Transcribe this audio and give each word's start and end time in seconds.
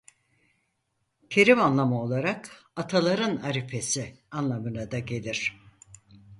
Terim 1.29 1.61
anlamı 1.61 2.01
olarak 2.01 2.49
"ataların 2.75 3.37
arifesi" 3.37 4.17
anlamına 4.31 4.91
da 4.91 4.99
gelir. 4.99 5.57